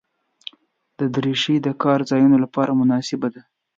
دریشي 1.13 1.55
د 1.65 1.67
کار 1.83 1.99
ځایونو 2.09 2.37
لپاره 2.43 2.77
مناسبه 2.81 3.27
ده. 3.33 3.41